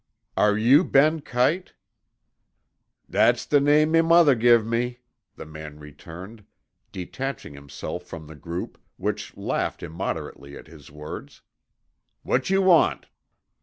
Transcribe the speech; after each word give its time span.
"Are 0.35 0.57
you 0.57 0.83
Ben 0.83 1.19
Kite?" 1.21 1.75
"That's 3.07 3.45
the 3.45 3.61
name 3.61 3.91
me 3.91 4.01
mither 4.01 4.33
give 4.33 4.65
me," 4.65 5.01
the 5.35 5.45
man 5.45 5.77
returned, 5.79 6.43
detaching 6.91 7.53
himself 7.53 8.01
from 8.01 8.25
the 8.25 8.33
group, 8.33 8.79
which 8.97 9.37
laughed 9.37 9.83
immoderately 9.83 10.57
at 10.57 10.65
his 10.65 10.89
words. 10.89 11.43
"What 12.23 12.49
you 12.49 12.63
want?" 12.63 13.09